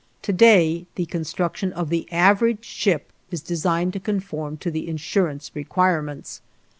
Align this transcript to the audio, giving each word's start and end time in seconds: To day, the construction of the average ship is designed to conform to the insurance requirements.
To 0.23 0.33
day, 0.33 0.87
the 0.95 1.05
construction 1.05 1.71
of 1.73 1.89
the 1.89 2.11
average 2.11 2.65
ship 2.65 3.11
is 3.29 3.39
designed 3.41 3.93
to 3.93 3.99
conform 3.99 4.57
to 4.57 4.71
the 4.71 4.87
insurance 4.87 5.51
requirements. 5.53 6.41